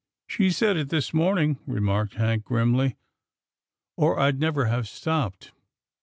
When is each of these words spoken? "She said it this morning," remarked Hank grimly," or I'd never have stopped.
"She 0.27 0.49
said 0.49 0.77
it 0.77 0.89
this 0.89 1.13
morning," 1.13 1.59
remarked 1.67 2.15
Hank 2.15 2.45
grimly," 2.45 2.97
or 3.97 4.19
I'd 4.19 4.39
never 4.39 4.65
have 4.65 4.87
stopped. 4.87 5.51